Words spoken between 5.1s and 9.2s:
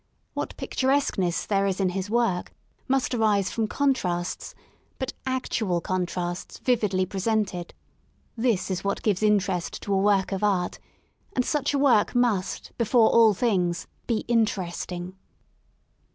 actual contrasts vividly presented. This is what